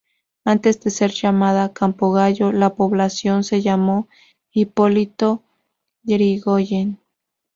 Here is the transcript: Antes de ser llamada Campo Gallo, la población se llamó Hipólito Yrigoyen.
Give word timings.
Antes 0.45 0.81
de 0.81 0.89
ser 0.89 1.11
llamada 1.11 1.73
Campo 1.73 2.11
Gallo, 2.11 2.51
la 2.51 2.73
población 2.73 3.43
se 3.43 3.61
llamó 3.61 4.07
Hipólito 4.51 5.43
Yrigoyen. 6.01 6.99